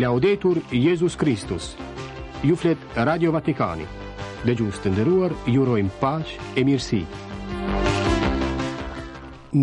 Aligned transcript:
Laudetur 0.00 0.60
Jezus 0.72 1.14
Kristus 1.16 1.76
Ju 2.44 2.56
flet 2.56 2.78
Radio 2.96 3.30
Vatikani 3.34 3.84
Dhe 4.46 4.54
gjusë 4.56 4.80
të 4.86 4.92
ndëruar, 4.94 5.34
jurojmë 5.54 5.98
pash 6.02 6.32
e 6.56 6.64
mirësi 6.64 7.00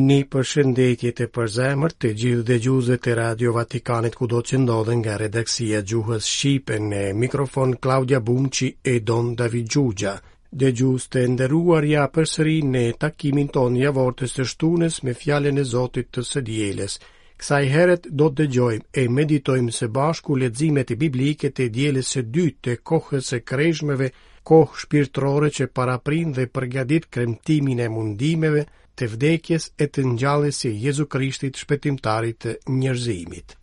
Një 0.09 0.17
përshëndetje 0.35 1.13
të 1.19 1.27
përzemër 1.37 1.95
të 2.03 2.11
gjithë 2.21 2.59
dhe 2.91 2.99
të 3.07 3.15
Radio 3.23 3.55
Vatikanit 3.57 4.19
ku 4.21 4.29
do 4.35 4.43
që 4.51 4.61
ndodhen 4.67 5.01
nga 5.01 5.17
redaksia 5.25 5.81
gjuhës 5.81 6.29
Shqipe 6.35 6.77
në 6.91 7.01
mikrofon 7.25 7.73
Claudia 7.87 8.19
Bumqi 8.29 8.69
e 8.93 8.99
Don 9.09 9.33
David 9.41 9.65
Gjugja. 9.73 10.13
Dhe 10.53 10.69
gjuzë 10.77 11.09
të 11.15 11.25
ndëruar 11.33 11.89
ja 11.95 12.05
përsëri 12.15 12.59
në 12.69 12.85
takimin 13.01 13.49
tonë 13.57 13.81
javortës 13.87 14.37
të 14.37 14.49
shtunës 14.53 15.01
me 15.07 15.17
fjallën 15.23 15.57
e 15.57 15.67
Zotit 15.73 16.13
të 16.13 16.29
së 16.33 16.49
dielës 16.53 17.01
i 17.39 17.69
heret 17.71 18.07
do 18.21 18.27
të 18.29 18.35
dëgjojmë 18.47 18.85
e 19.01 19.05
meditojmë 19.17 19.73
së 19.75 19.87
bashku 19.97 20.35
leximet 20.41 20.91
e 20.91 20.97
biblike 21.03 21.51
të 21.59 21.69
dielës 21.77 22.11
së 22.15 22.25
dytë 22.37 22.65
të 22.67 22.75
kohës 22.91 23.31
së 23.33 23.39
krejshmeve, 23.53 24.09
kohë 24.49 24.81
shpirtërore 24.83 25.51
që 25.57 25.69
paraprin 25.79 26.33
dhe 26.39 26.49
përgjadit 26.55 27.07
kremtimin 27.17 27.83
e 27.85 27.87
mundimeve 27.95 28.65
të 28.97 29.09
vdekjes 29.13 29.69
e 29.83 29.87
të 29.87 30.05
njallës 30.17 30.65
e 30.69 30.73
Jezu 30.87 31.07
Krishtit 31.15 31.61
shpetimtarit 31.63 32.51
njërzimit. 32.81 33.55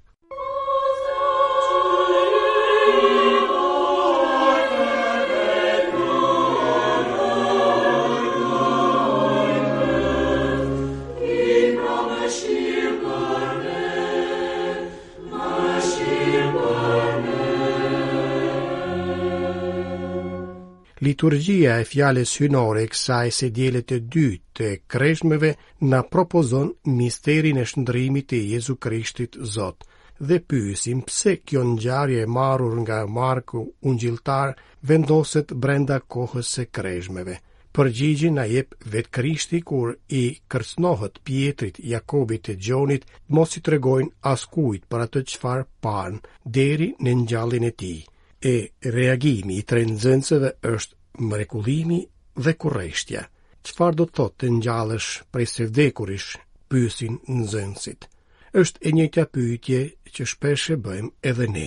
Liturgjia 21.06 21.78
e 21.80 21.84
fjales 21.86 22.32
hynore 22.40 22.80
e 22.82 22.88
kësaj 22.90 23.28
se 23.36 23.48
djelet 23.54 23.86
të 23.90 23.96
dytë 24.12 24.46
të 24.58 24.70
kreshmeve 24.94 25.50
na 25.90 26.00
propozon 26.14 26.72
misterin 26.98 27.60
e 27.62 27.66
shëndrimit 27.72 28.34
e 28.34 28.40
Jezu 28.52 28.74
Krishtit 28.82 29.38
Zotë 29.54 29.86
dhe 30.30 30.38
pyësim 30.50 31.04
pse 31.06 31.34
kjo 31.46 31.62
nxarje 31.76 32.24
e 32.24 32.30
marur 32.38 32.74
nga 32.80 32.98
Marku 33.18 33.62
ungjiltar 33.90 34.56
vendoset 34.90 35.54
brenda 35.66 36.00
kohës 36.16 36.50
së 36.58 36.66
kreshmeve. 36.78 37.38
Përgjigjin 37.76 38.34
na 38.40 38.48
jep 38.50 38.74
vet 38.96 39.12
Krishti 39.14 39.62
kur 39.70 39.94
i 40.08 40.24
kërcnohet 40.50 41.22
Pietrit, 41.28 41.78
Jakobit 41.86 42.48
e 42.54 42.58
Gjonit 42.58 43.06
mos 43.28 43.54
i 43.54 43.62
tregojnë 43.62 44.10
askujt 44.34 44.90
për 44.90 45.06
atë 45.06 45.24
çfarë 45.36 45.68
pan 45.86 46.18
deri 46.58 46.94
në 46.98 47.14
ngjalljen 47.22 47.70
e 47.70 47.72
tij. 47.84 48.02
E 48.46 48.56
reagimi 48.92 49.56
i 49.58 49.64
trenzencëve 49.68 50.50
është 50.74 50.95
mrekullimi 51.20 52.04
dhe 52.36 52.52
kurreshtja. 52.58 53.24
Qëfar 53.66 53.96
do 53.98 54.04
të 54.08 54.16
thotë 54.18 54.38
të 54.42 54.50
njallësh 54.58 55.08
prej 55.32 55.46
se 55.52 55.66
vdekurish 55.70 56.36
pysin 56.70 57.16
në 57.28 57.46
zënsit? 57.54 58.08
është 58.56 58.80
e 58.88 58.90
njëtja 58.96 59.22
pyytje 59.36 59.80
që 60.16 60.22
shpeshe 60.30 60.74
bëjmë 60.84 61.10
edhe 61.28 61.46
ne. 61.56 61.66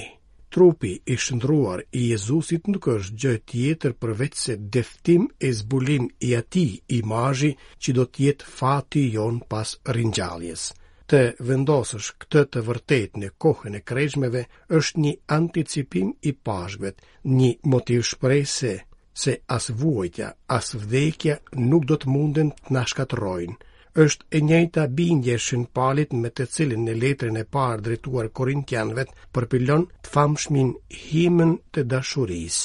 Trupi 0.49 0.93
i 1.11 1.15
shëndruar 1.21 1.79
i 1.99 2.07
Jezusit 2.09 2.65
nuk 2.71 2.87
është 2.95 3.17
gjë 3.21 3.35
tjetër 3.51 3.93
përveç 4.01 4.33
se 4.45 4.55
deftim 4.75 5.27
e 5.37 5.51
zbulim 5.59 6.07
i 6.27 6.33
ati 6.39 6.81
imazhi 6.97 7.51
që 7.81 7.93
do 7.93 8.05
tjetë 8.15 8.49
fati 8.57 9.03
jon 9.19 9.37
pas 9.49 9.75
rinjalljes. 9.85 10.65
Të 11.09 11.19
vendosësh 11.45 12.09
këtë 12.23 12.41
të 12.51 12.59
vërtet 12.71 13.11
në 13.21 13.29
kohën 13.41 13.77
e 13.77 13.83
krejshmeve 13.91 14.45
është 14.79 14.97
një 15.05 15.13
anticipim 15.39 16.13
i 16.21 16.31
pashgvet, 16.45 16.95
një 17.37 17.51
motiv 17.73 18.01
shprej 18.13 18.45
se 18.57 18.73
se 19.21 19.33
as 19.55 19.65
vuajtja, 19.81 20.27
as 20.57 20.67
vdekja 20.81 21.35
nuk 21.71 21.83
do 21.91 21.95
të 21.99 22.07
munden 22.13 22.49
të 22.63 22.73
nashkatrojnë. 22.75 23.57
Êshtë 24.03 24.27
e 24.37 24.41
njëta 24.47 24.85
bindje 24.99 25.35
shën 25.45 25.63
palit 25.77 26.13
me 26.21 26.29
të 26.37 26.45
cilin 26.55 26.85
në 26.87 26.93
letrën 27.01 27.39
e 27.41 27.47
parë 27.55 27.81
drejtuar 27.87 28.29
korintianve 28.39 29.05
të 29.09 29.29
përpillon 29.35 29.83
të 29.91 30.13
famshmin 30.15 30.69
himën 31.03 31.51
të 31.75 31.85
dashurisë. 31.93 32.63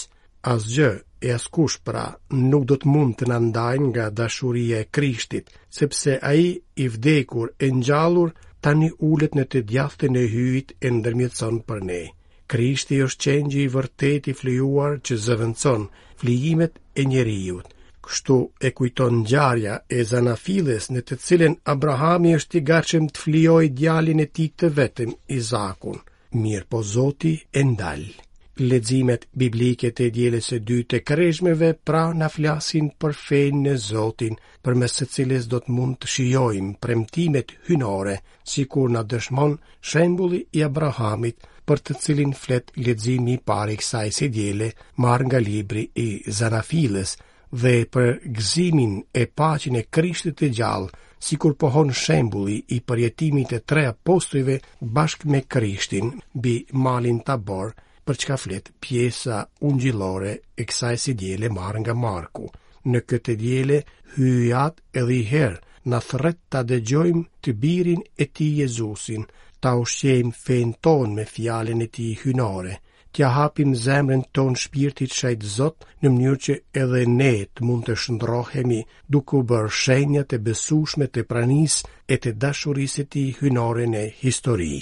As 0.53 0.69
gjë 0.77 0.93
e 1.27 1.35
as 1.39 1.49
kush 1.57 1.79
pra 1.89 2.07
nuk 2.53 2.69
do 2.71 2.79
të 2.83 2.93
mund 2.95 3.17
të 3.19 3.29
nëndajnë 3.33 3.91
nga 3.91 4.07
dashurie 4.23 4.83
e 4.85 4.89
krishtit, 4.97 5.49
sepse 5.79 6.19
a 6.31 6.35
i 6.47 6.51
i 6.85 6.91
vdekur 6.95 7.47
e 7.67 7.73
njallur 7.81 8.31
tani 8.67 8.91
ullet 9.13 9.33
në 9.39 9.45
të 9.53 9.65
djaftën 9.73 10.21
e 10.23 10.29
hyjt 10.37 10.77
e 10.87 10.93
ndërmjëtëson 11.01 11.65
për 11.71 11.89
nejë. 11.91 12.13
Krishti 12.53 12.99
është 13.05 13.23
qengji 13.25 13.61
i 13.67 13.71
vërtet 13.75 14.27
i 14.29 14.35
flijuar 14.41 14.99
që 15.07 15.17
zëvëndëson 15.27 15.87
flijimet 16.23 16.75
e 17.01 17.05
njerijut. 17.13 17.71
Kështu 18.05 18.37
e 18.69 18.73
kujton 18.79 19.23
gjarja 19.31 19.79
e 19.99 20.03
zanafiles 20.11 20.91
në 20.93 21.03
të 21.11 21.17
cilin 21.27 21.55
Abrahami 21.73 22.35
është 22.39 22.59
i 22.61 22.65
gachim 22.71 23.07
të 23.09 23.25
flijoj 23.27 23.71
djalin 23.79 24.21
e 24.21 24.27
ti 24.37 24.51
të 24.61 24.69
vetëm 24.81 25.15
i 25.37 25.41
zakun. 25.51 25.97
Mirë 26.43 26.69
po 26.75 26.83
zoti 26.85 27.33
e 27.57 27.65
ndalë. 27.71 28.13
Ledzimet 28.59 29.25
biblike 29.41 29.89
të 29.99 30.11
djeles 30.17 30.51
e 30.55 30.61
dy 30.69 30.77
të 30.91 31.01
kërejshmeve 31.09 31.71
pra 31.89 32.05
në 32.19 32.29
flasin 32.35 32.87
për 33.03 33.17
fejnë 33.23 33.63
në 33.65 33.73
Zotin, 33.87 34.37
për 34.63 34.77
mes 34.83 34.95
se 35.01 35.09
cilës 35.15 35.49
do 35.51 35.59
të 35.65 35.75
mund 35.75 35.99
të 36.05 36.11
shiojmë 36.13 36.77
premtimet 36.87 37.51
hynore, 37.67 38.15
si 38.55 38.69
kur 38.77 38.93
në 38.95 39.03
dëshmon 39.11 39.57
shembuli 39.91 40.41
i 40.59 40.63
Abrahamit 40.69 41.51
për 41.69 41.81
të 41.89 41.95
cilin 42.05 42.33
flet 42.37 42.73
ledzimi 42.87 43.37
i 43.39 43.41
pari 43.51 43.77
kësaj 43.81 44.11
se 44.19 44.29
djele 44.35 44.71
marë 45.05 45.27
nga 45.29 45.41
libri 45.45 45.85
i 46.03 46.07
Zanafiles 46.39 47.17
dhe 47.63 47.73
për 47.95 48.09
gzimin 48.39 48.95
e 49.15 49.25
pacin 49.41 49.79
e 49.81 49.85
krishtit 49.97 50.43
e 50.43 50.51
gjallë 50.59 50.93
si 51.25 51.39
kur 51.41 51.55
pohon 51.65 51.93
shembuli 52.05 52.57
i 52.77 52.81
përjetimit 52.89 53.53
e 53.57 53.61
tre 53.73 53.87
apostojve 53.91 54.59
bashkë 54.97 55.31
me 55.33 55.41
krishtin 55.55 56.13
bi 56.47 56.55
malin 56.87 57.23
tabor 57.29 57.73
për 58.05 58.19
çka 58.25 58.37
flet 58.45 58.67
pjesa 58.85 59.45
ungjillore 59.69 60.35
e 60.61 60.67
kësaj 60.69 60.97
se 61.07 61.15
djele 61.17 61.49
marrë 61.57 61.81
nga 61.85 61.95
Marku. 61.95 62.51
Në 62.85 63.01
këtë 63.09 63.37
djele 63.41 63.79
hyjat 64.19 64.83
edhe 65.01 65.15
i 65.15 65.23
herë 65.31 65.63
në 65.89 66.01
thretta 66.11 66.61
të 66.61 66.69
dëgjojmë 66.81 67.23
të 67.45 67.53
birin 67.63 68.03
e 68.21 68.27
ti 68.37 68.51
Jezusin, 68.59 69.25
ta 69.65 69.73
ushqejmë 69.85 70.35
fen 70.45 70.71
ton 70.85 71.09
me 71.17 71.25
fjalën 71.35 71.81
e 71.83 71.87
tij 71.97 72.13
hynore, 72.23 72.73
t'ja 73.15 73.29
hapim 73.37 73.71
zemrën 73.85 74.23
ton 74.37 74.53
shpirtit 74.63 75.13
shajt 75.19 75.41
Zot 75.57 75.79
në 76.03 76.09
mënyrë 76.15 76.41
që 76.45 76.55
edhe 76.83 77.01
ne 77.21 77.33
të 77.55 77.61
mund 77.67 77.85
të 77.87 77.95
shëndrohemi 78.03 78.81
duke 79.13 79.33
u 79.41 79.43
bërë 79.51 79.73
shenjat 79.83 80.31
e 80.37 80.43
besueshme 80.49 81.07
të 81.13 81.23
pranisë 81.31 81.81
e 82.13 82.17
të 82.23 82.31
dashurisë 82.45 83.05
të 83.13 83.23
hynore 83.39 83.87
në 83.95 84.03
histori. 84.23 84.75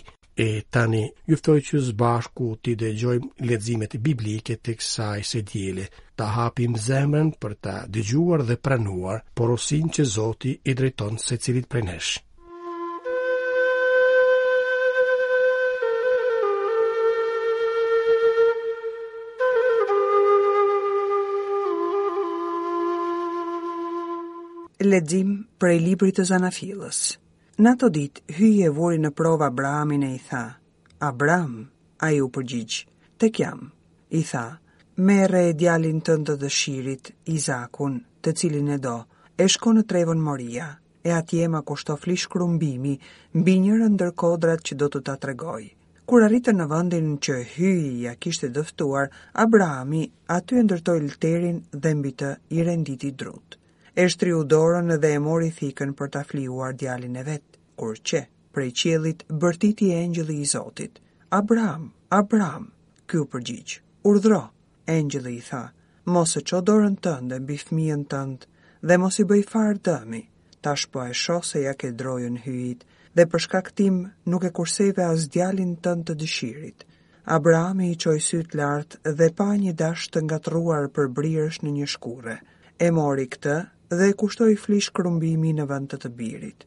E 0.47 0.49
tani 0.75 1.05
juftoj 1.31 1.59
që 1.69 1.85
zbashku 1.89 2.47
t'i 2.63 2.75
dëgjojmë 2.83 3.31
leximet 3.49 3.93
biblike 4.07 4.57
të 4.65 4.71
kësaj 4.81 5.19
së 5.31 5.45
diele, 5.51 5.87
ta 6.17 6.27
hapim 6.37 6.73
zemrën 6.89 7.31
për 7.43 7.53
ta 7.65 7.77
dëgjuar 7.95 8.41
dhe 8.49 8.59
pranuar 8.67 9.19
porosin 9.37 9.87
që 9.95 10.03
Zoti 10.17 10.53
i 10.71 10.79
drejton 10.79 11.15
secilit 11.29 11.71
prej 11.75 11.85
nesh. 11.93 12.13
ledzim 24.91 25.31
e 25.67 25.79
libri 25.79 26.11
të 26.11 26.25
zanafilës. 26.29 26.99
Në 27.63 27.71
ato 27.75 27.89
dit, 27.97 28.19
hyje 28.37 28.67
e 28.67 28.73
vori 28.79 28.99
në 28.99 29.11
provë 29.21 29.47
Abrahamin 29.47 30.03
e 30.07 30.15
i 30.17 30.21
tha, 30.29 30.41
Abraham, 31.09 31.53
a 32.03 32.09
ju 32.11 32.27
përgjigj, 32.35 32.79
të 33.21 33.29
kjam, 33.37 33.61
i 34.11 34.23
tha, 34.31 34.45
mere 35.11 35.43
e 35.49 35.53
djalin 35.61 36.01
të 36.03 36.17
ndë 36.23 36.37
dëshirit, 36.43 37.13
Izakun, 37.37 38.01
të 38.23 38.35
cilin 38.41 38.73
e 38.77 38.79
do, 38.87 38.97
e 39.39 39.47
shko 39.55 39.77
në 39.77 39.85
trevën 39.93 40.25
Moria, 40.29 40.67
e 41.07 41.13
atje 41.13 41.47
ma 41.53 41.63
kushto 41.63 41.97
flish 41.97 42.27
krumbimi, 42.35 42.97
mbi 43.39 43.59
njërë 43.63 44.11
kodrat 44.25 44.65
që 44.67 44.75
do 44.83 44.91
të 44.97 45.05
ta 45.09 45.15
tregoj. 45.23 45.63
Kur 46.09 46.27
arritën 46.27 46.57
në 46.59 46.67
vëndin 46.75 47.15
që 47.23 47.39
hyi 47.55 48.05
ja 48.09 48.17
kishte 48.19 48.51
dëftuar, 48.57 49.11
Abrahami 49.47 50.03
aty 50.39 50.63
ndërtoj 50.67 50.99
lëterin 51.07 51.63
dhe 51.71 51.95
mbi 52.01 52.17
të 52.19 52.37
i 52.59 52.65
renditi 52.67 53.11
drutë 53.15 53.62
e 53.97 54.05
u 54.33 54.45
dorën 54.45 54.89
dhe 55.01 55.09
e 55.09 55.19
mori 55.21 55.51
thikën 55.53 55.91
për 56.01 56.09
ta 56.15 56.23
fliuar 56.25 56.73
djalin 56.75 57.17
e 57.17 57.23
vet. 57.27 57.45
Kur 57.77 57.97
që, 58.09 58.23
prej 58.53 58.71
qjellit 58.73 59.25
bërtiti 59.29 59.91
e 59.93 60.01
i 60.05 60.45
Zotit, 60.45 60.99
Abram, 61.31 61.93
Abram, 62.11 62.73
kjo 63.07 63.27
përgjigj, 63.27 63.81
urdhro, 64.05 64.51
engjëlli 64.87 65.35
i 65.37 65.41
tha, 65.41 65.65
mos 66.05 66.37
e 66.37 66.41
qo 66.45 66.61
dorën 66.61 66.97
tënde 67.05 67.41
mbi 67.41 67.57
fmijën 67.59 68.05
tënd 68.09 68.39
dhe 68.83 68.97
mos 68.99 69.19
i 69.19 69.25
bëj 69.25 69.43
farë 69.51 69.81
dëmi, 69.85 70.23
tash 70.63 70.87
po 70.93 71.05
e 71.07 71.13
shoh 71.13 71.45
se 71.45 71.63
ja 71.63 71.75
ke 71.75 71.93
drojën 71.93 72.41
hyjit 72.45 72.85
dhe 73.15 73.25
për 73.29 73.41
shkaktim 73.45 73.97
nuk 74.27 74.45
e 74.45 74.51
kurseve 74.53 75.05
as 75.05 75.29
djalin 75.29 75.77
tënd 75.85 76.07
të 76.09 76.15
dëshirit. 76.23 76.85
Abram 77.37 77.81
i 77.81 77.93
qoj 77.97 78.19
syt 78.21 78.57
lartë 78.59 79.15
dhe 79.21 79.29
pa 79.37 79.51
një 79.57 79.73
dash 79.85 80.09
të 80.13 80.25
ngatruar 80.27 80.89
për 80.97 81.09
brirësh 81.17 81.61
në 81.65 81.71
një 81.81 81.89
shkure, 81.97 82.37
e 82.79 82.89
mori 82.91 83.29
këtë 83.31 83.57
dhe 83.97 84.09
e 84.11 84.15
kushtoi 84.21 84.55
flish 84.65 84.89
krumbimi 84.97 85.51
në 85.57 85.65
vënd 85.71 85.91
të 85.93 85.99
të 86.05 86.11
birit. 86.19 86.65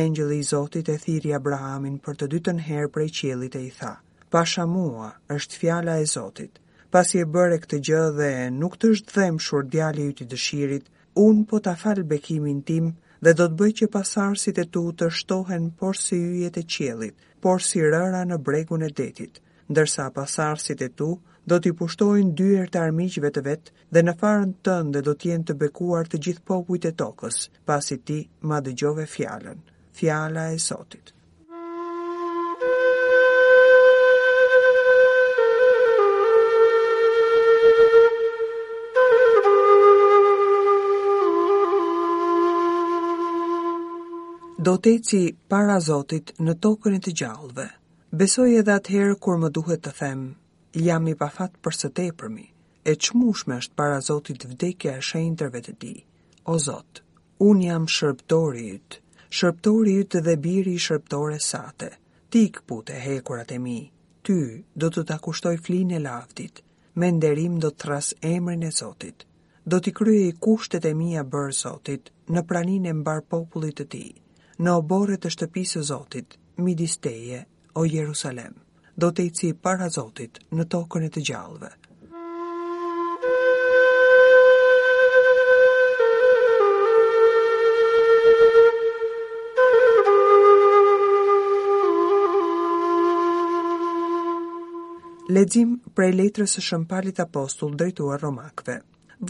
Engjëlli 0.00 0.36
i 0.42 0.46
Zotit 0.50 0.88
e 0.92 0.98
thiri 1.02 1.32
Abrahamin 1.38 1.96
për 2.04 2.18
të 2.20 2.28
dytën 2.34 2.60
herë 2.68 2.90
prej 2.94 3.08
qiellit 3.18 3.56
e 3.58 3.62
i 3.66 3.72
tha: 3.78 3.94
"Pasha 4.30 4.64
mua 4.74 5.08
është 5.36 5.58
fjala 5.62 5.96
e 6.02 6.06
Zotit. 6.14 6.52
Pasi 6.92 7.18
e 7.18 7.24
e 7.56 7.58
këtë 7.62 7.78
gjë 7.88 8.02
dhe 8.18 8.50
nuk 8.60 8.74
të 8.76 8.90
është 8.94 9.14
dhëmshur 9.16 9.62
djali 9.72 10.12
të 10.14 10.24
dëshirit, 10.32 10.84
un 11.26 11.44
po 11.48 11.56
ta 11.66 11.74
fal 11.82 12.00
bekimin 12.12 12.60
tim 12.62 12.86
dhe 13.24 13.32
do 13.38 13.46
të 13.48 13.56
bëj 13.60 13.70
që 13.78 13.90
pasarësit 13.96 14.58
e 14.64 14.66
tu 14.74 14.84
të 14.98 15.06
shtohen 15.18 15.64
por 15.78 15.94
si 16.04 16.18
jetë 16.42 16.58
e 16.62 16.68
qiellit, 16.72 17.14
por 17.42 17.58
si 17.68 17.78
rëra 17.80 18.22
në 18.26 18.36
bregun 18.46 18.82
e 18.88 18.90
detit, 19.00 19.32
ndërsa 19.70 20.06
pasarësit 20.18 20.80
e 20.86 20.90
tu 20.98 21.10
do 21.50 21.58
t'i 21.64 21.70
pushtojnë 21.80 22.34
dy 22.38 22.46
herë 22.58 22.72
të 22.72 22.78
armiqve 22.86 23.28
të 23.34 23.42
vet 23.48 23.68
dhe 23.96 24.00
në 24.06 24.12
farën 24.22 24.50
tënde 24.68 25.00
do 25.04 25.12
të 25.20 25.30
jenë 25.32 25.46
të 25.50 25.54
bekuar 25.62 26.08
të 26.14 26.18
gjithë 26.26 26.44
popujt 26.50 26.88
e 26.90 26.96
tokës, 27.02 27.38
pasi 27.70 27.96
ti 28.08 28.16
ma 28.50 28.58
dëgjove 28.66 29.06
fjalën, 29.14 29.62
fjala 29.98 30.50
e 30.52 30.58
Zotit. 30.58 31.14
Do 44.68 44.74
të 44.84 44.90
eci 44.98 45.22
para 45.48 45.78
Zotit 45.88 46.34
në 46.44 46.58
tokën 46.66 46.98
e 46.98 47.00
të 47.08 47.16
gjallëve. 47.22 47.66
Besoj 48.20 48.50
edhe 48.60 48.74
atëherë 48.76 49.16
kur 49.24 49.38
më 49.42 49.48
duhet 49.60 49.80
të 49.86 49.92
them, 50.02 50.22
jam 50.84 51.08
i 51.10 51.16
pafat 51.18 51.54
për 51.64 51.74
së 51.80 51.88
te 51.98 52.02
përmi, 52.20 52.42
e 52.84 52.92
mushme 53.20 53.56
është 53.62 53.74
para 53.80 53.96
Zotit 54.08 54.44
vdekja 54.50 54.92
e 54.98 55.22
tërve 55.40 55.60
të 55.66 55.72
ti. 55.82 55.94
O 56.52 56.58
Zot, 56.66 57.00
unë 57.48 57.64
jam 57.66 57.86
shërptori 57.94 58.62
ytë, 58.76 58.98
shërptori 59.38 59.94
ytë 60.02 60.20
dhe 60.26 60.36
biri 60.44 60.74
i 60.78 60.82
shërptore 60.86 61.38
sate, 61.48 61.90
ti 62.30 62.42
këpute 62.56 62.94
hekurat 63.06 63.52
e 63.52 63.58
mi, 63.58 63.78
ty 64.22 64.38
do 64.74 64.86
të 64.90 65.02
ta 65.08 65.18
kushtoj 65.26 65.56
flinë 65.66 65.98
e 65.98 66.04
laftit, 66.04 66.62
me 66.94 67.10
nderim 67.12 67.58
do 67.62 67.70
të 67.70 67.80
tras 67.84 68.12
emrin 68.30 68.62
e 68.62 68.70
Zotit, 68.80 69.26
do 69.66 69.80
t'i 69.80 69.92
krye 69.98 70.22
i 70.28 70.36
kushtet 70.46 70.84
e 70.84 70.94
mija 71.02 71.24
bërë 71.32 71.58
Zotit 71.62 72.10
në 72.28 72.44
pranin 72.50 72.86
e 72.86 72.94
mbar 73.02 73.22
popullit 73.28 73.76
të 73.80 73.86
ti, 73.96 74.04
në 74.64 74.78
oboret 74.80 75.22
të 75.26 75.34
shtëpisë 75.34 75.84
Zotit, 75.92 76.38
midisteje 76.66 77.44
o 77.74 77.84
Jerusalem 77.86 78.54
do 79.00 79.08
të 79.14 79.24
i 79.28 79.34
ci 79.38 79.48
para 79.66 79.86
Zotit 79.94 80.40
në 80.58 80.64
tokën 80.74 81.04
e 81.06 81.10
të 81.14 81.20
gjallëve. 81.28 81.68
Ledzim 95.36 95.74
prej 95.94 96.08
letrës 96.18 96.56
së 96.56 96.64
shëmpalit 96.66 97.18
apostull 97.22 97.76
drejtuar 97.78 98.22
romakve. 98.24 98.78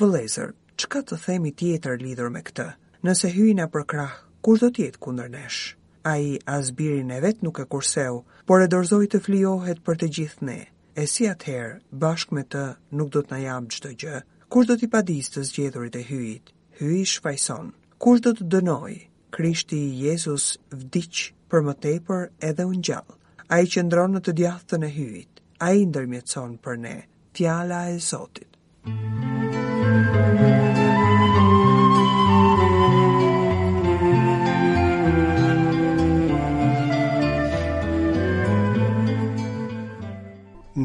Vëlezër, 0.01 0.53
qka 0.79 1.03
të 1.11 1.19
themi 1.27 1.51
tjetër 1.59 1.99
lidhur 2.07 2.31
me 2.37 2.41
këtë? 2.49 2.69
Nëse 3.05 3.33
hyjna 3.37 3.67
për 3.75 3.87
krah, 3.93 4.15
kush 4.47 4.63
do 4.65 4.71
tjetë 4.79 5.03
kundër 5.05 5.29
nesh? 5.35 5.61
a 6.05 6.17
i 6.21 6.37
asbirin 6.47 7.11
e 7.15 7.21
vetë 7.23 7.45
nuk 7.47 7.59
e 7.61 7.65
kurseu, 7.71 8.23
por 8.49 8.63
e 8.65 8.69
dorzoj 8.71 9.07
të 9.13 9.21
fliohet 9.25 9.81
për 9.87 9.99
të 10.03 10.09
gjithë 10.19 10.47
ne, 10.49 10.59
e 10.99 11.07
si 11.11 11.27
atëherë, 11.31 11.79
bashk 11.93 12.33
me 12.37 12.43
të 12.45 12.65
nuk 12.99 13.11
do 13.15 13.23
të 13.23 13.35
najam 13.37 13.67
gjithë 13.73 13.93
gjë, 14.03 14.21
kush 14.49 14.69
do 14.71 14.77
t'i 14.81 14.89
padis 14.93 15.31
të 15.35 15.45
zgjedhurit 15.51 15.97
e 16.01 16.05
hyjit, 16.11 16.53
hyj 16.81 17.05
shfajson, 17.15 17.73
kush 18.03 18.23
do 18.25 18.33
të 18.37 18.49
dënoj, 18.57 18.95
krishti 19.37 19.81
Jezus 20.05 20.53
vdiq 20.73 21.27
për 21.51 21.65
më 21.69 21.75
tepër 21.87 22.29
edhe 22.51 22.69
unë 22.71 22.85
gjallë 22.91 23.19
a 23.49 23.61
i 23.65 23.69
qëndronë 23.75 24.15
në 24.19 24.23
të 24.29 24.37
djathën 24.43 24.85
e 24.85 24.91
hyjit, 24.95 25.45
a 25.65 25.73
i 25.79 25.87
ndërmjetëson 25.89 26.57
për 26.65 26.81
ne, 26.85 26.97
fjala 27.35 27.85
e 27.89 27.97
Zotit. 27.99 28.47
Thank 28.89 30.53
you. 30.53 30.58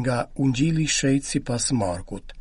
nga 0.04 0.24
ungjili 0.42 0.86
shejt 0.92 1.24
si 1.30 1.38
pas 1.48 1.64
Markut. 1.82 2.32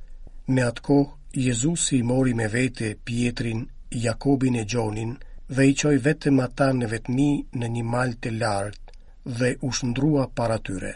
Në 0.54 0.62
atë 0.70 0.82
kohë, 0.88 1.12
Jezusi 1.48 2.00
mori 2.12 2.34
me 2.40 2.48
vete 2.56 2.88
Pietrin, 3.08 3.62
Jakobin 4.06 4.56
e 4.60 4.66
Gjonin 4.72 5.14
dhe 5.56 5.64
i 5.70 5.74
qoj 5.82 5.94
vetëm 6.08 6.40
ata 6.48 6.68
në 6.80 6.90
vetëmi 6.94 7.30
në 7.60 7.68
një 7.76 7.84
mal 7.94 8.12
të 8.24 8.34
lartë 8.42 8.98
dhe 9.40 9.50
u 9.68 9.72
shëndrua 9.80 10.26
para 10.40 10.58
tyre. 10.68 10.92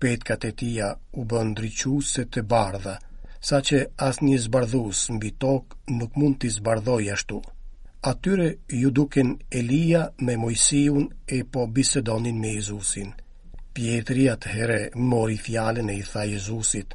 Petka 0.00 0.34
e 0.50 0.52
tia 0.60 0.88
u 1.20 1.24
bën 1.30 1.50
dryquse 1.58 2.22
të 2.32 2.40
bardha, 2.52 2.94
sa 3.48 3.58
që 3.68 3.78
asë 4.08 4.24
një 4.28 4.38
zbardhus 4.46 5.00
në 5.12 5.18
bitok 5.24 5.76
nuk 5.98 6.16
mund 6.20 6.38
të 6.40 6.50
zbardhoj 6.56 7.04
ashtu. 7.16 7.40
Atyre 8.12 8.48
ju 8.82 8.90
duken 8.98 9.28
Elia 9.60 10.02
me 10.26 10.34
Mojsiun 10.44 11.04
e 11.36 11.42
po 11.52 11.66
bisedonin 11.74 12.40
me 12.44 12.50
Jezusin– 12.58 13.12
Pjetri 13.76 14.22
atë 14.32 14.50
herë 14.56 14.76
mori 15.12 15.34
fjalën 15.46 15.90
e 15.92 15.98
i 16.00 16.04
tha 16.10 16.22
Jezusit, 16.24 16.94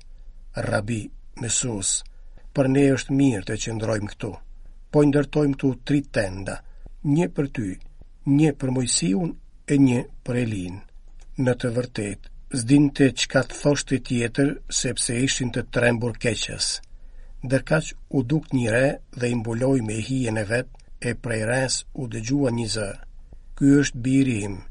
Rabi, 0.68 1.04
Mesus, 1.44 1.90
për 2.58 2.70
ne 2.76 2.86
është 2.96 3.18
mirë 3.20 3.42
të 3.50 3.58
qëndrojmë 3.66 4.10
këtu, 4.14 4.30
po 4.92 5.04
ndërtojmë 5.10 5.58
këtu 5.60 5.70
tri 5.90 6.00
tenda, 6.18 6.56
një 7.18 7.28
për 7.38 7.52
ty, 7.58 7.68
një 8.40 8.56
për 8.64 8.74
mojësiun 8.80 9.36
e 9.70 9.78
një 9.84 10.00
për 10.26 10.40
Elin. 10.48 10.80
Në 11.46 11.56
të 11.62 11.72
vërtet, 11.78 12.28
zdin 12.64 12.90
të 12.98 13.12
qka 13.28 13.44
të 13.52 13.62
thosht 13.62 13.88
të 13.94 14.02
tjetër 14.10 14.52
sepse 14.82 15.20
ishin 15.30 15.54
të 15.54 15.66
trembur 15.78 16.18
keqës, 16.26 16.72
dërka 17.54 17.80
që 17.90 17.98
u 18.22 18.26
duk 18.34 18.50
një 18.58 18.70
re 18.78 18.88
dhe 19.22 19.30
imbuloj 19.38 19.78
me 19.92 20.02
hijen 20.10 20.42
e 20.42 20.48
vetë 20.56 20.88
e 21.10 21.20
prej 21.28 21.44
res 21.54 21.80
u 22.02 22.10
dëgjua 22.16 22.50
një 22.58 22.68
zë. 22.80 22.90
Ky 23.58 23.76
është 23.84 24.04
birim, 24.10 24.64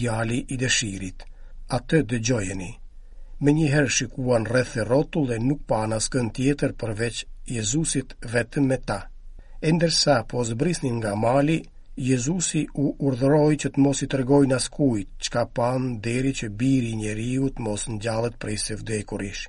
djali 0.00 0.44
i 0.52 0.60
dëshirit 0.66 1.24
atë 1.76 2.00
dëgjojeni. 2.10 2.70
Me 3.44 3.50
njëherë 3.56 3.92
shikuan 3.96 4.44
e 4.60 4.82
rrotull 4.88 5.26
dhe 5.30 5.38
nuk 5.48 5.60
pa 5.68 5.76
anaskën 5.86 6.26
tjetër 6.36 6.72
përveç 6.80 7.16
Jezusit 7.56 8.08
vetëm 8.34 8.64
me 8.70 8.78
ta. 8.88 9.00
E 9.66 9.68
ndërsa 9.76 10.14
po 10.30 10.38
zbrisnin 10.50 10.96
nga 11.00 11.12
mali, 11.26 11.58
Jezusi 12.10 12.62
u 12.82 12.86
urdhëroi 13.06 13.54
që 13.62 13.68
të 13.72 13.78
mos 13.84 13.98
i 14.04 14.08
tregojnë 14.12 14.56
askujt 14.58 15.08
çka 15.24 15.42
pan 15.56 15.82
deri 16.06 16.32
që 16.40 16.46
biri 16.60 16.90
i 16.94 16.98
njeriu 17.02 17.48
të 17.50 17.60
mos 17.66 17.82
ngjallet 17.94 18.34
prej 18.42 18.58
se 18.64 18.74
vdekurish. 18.80 19.42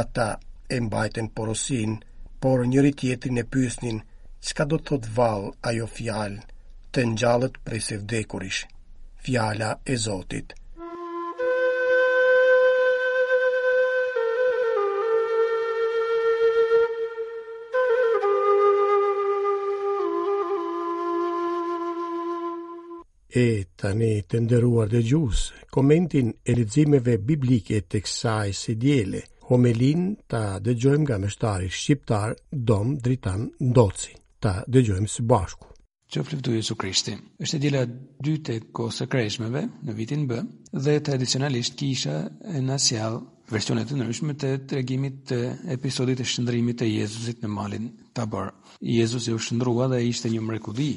Ata 0.00 0.30
e 0.74 0.78
mbajten 0.86 1.26
porosin, 1.36 1.92
por 2.42 2.58
njëri 2.70 2.92
tjetrin 3.00 3.40
e 3.42 3.48
pyesnin 3.52 3.98
çka 4.46 4.64
do 4.70 4.76
të 4.78 4.86
thot 4.88 5.04
vall 5.18 5.44
ajo 5.68 5.86
fjalë 5.96 6.40
të 6.92 7.00
gjallët 7.20 7.56
prej 7.66 7.82
se 7.88 7.94
vdekurish. 8.02 8.60
Fjala 9.24 9.70
e 9.92 9.94
Zotit. 10.06 10.48
e 23.28 23.68
tani 23.76 24.08
të 24.24 24.38
nderuar 24.44 24.88
dhe 24.88 25.02
gjus, 25.04 25.40
komentin 25.76 26.32
e 26.48 26.54
lidzimeve 26.56 27.18
biblike 27.28 27.82
të 27.84 28.00
kësaj 28.06 28.54
se 28.56 28.74
djele, 28.80 29.20
homelin 29.50 30.06
të 30.32 30.40
dëgjojmë 30.64 31.04
nga 31.04 31.18
mështari 31.26 31.68
shqiptar, 31.70 32.32
dom 32.70 32.94
dritan 33.04 33.44
ndoci, 33.68 34.14
të 34.40 34.54
dëgjojmë 34.72 35.10
së 35.16 35.26
bashku. 35.28 35.64
Që 36.08 36.22
fliftu 36.24 36.54
Jesu 36.56 36.74
Krishti, 36.80 37.12
është 37.44 37.56
e 37.56 37.60
djela 37.60 37.80
dyte 38.24 38.40
të 38.56 38.70
kose 38.78 39.04
krejshmeve 39.12 39.66
në 39.84 39.96
vitin 39.98 40.24
bë, 40.30 40.38
dhe 40.84 40.94
tradicionalisht 41.10 41.76
kisha 41.84 42.18
e 42.54 42.62
nasjalë, 42.70 43.26
Versionet 43.48 43.88
e 43.88 43.96
nërshme 43.96 44.34
të 44.36 44.48
të 44.68 44.80
të 45.32 45.36
episodit 45.72 46.20
e 46.20 46.24
shëndrimit 46.28 46.76
të 46.82 46.86
Jezusit 46.90 47.38
në 47.40 47.48
malin 47.48 47.86
ta 48.18 48.26
bërë. 48.28 48.54
Jezus 48.84 49.26
ju 49.26 49.38
shëndrua 49.42 49.86
dhe 49.90 49.98
ishte 50.06 50.28
një 50.30 50.42
mrekulli, 50.44 50.88